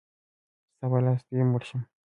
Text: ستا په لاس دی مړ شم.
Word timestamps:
ستا 0.73 0.85
په 0.91 0.99
لاس 1.05 1.21
دی 1.27 1.41
مړ 1.51 1.61
شم. 1.69 1.81